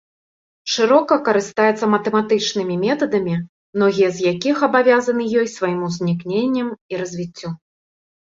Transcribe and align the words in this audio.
Шырока 0.75 1.17
карыстаецца 1.27 1.89
матэматычнымі 1.95 2.77
метадамі, 2.85 3.35
многія 3.77 4.09
з 4.17 4.25
якіх 4.31 4.55
абавязаны 4.69 5.23
ёй 5.43 5.47
сваім 5.57 5.79
узнікненнем 5.91 6.67
і 6.95 7.01
развіццём. 7.05 7.53